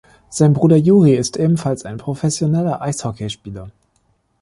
Sein 0.29 0.53
Bruder 0.53 0.77
Juri 0.77 1.13
ist 1.13 1.37
ebenfalls 1.37 1.85
ein 1.85 1.97
professioneller 1.97 2.81
Eishockeyspieler. 2.81 3.69